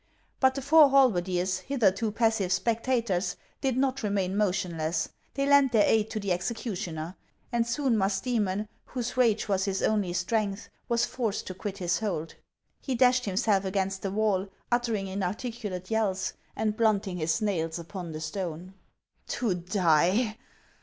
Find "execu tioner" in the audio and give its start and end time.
6.29-7.13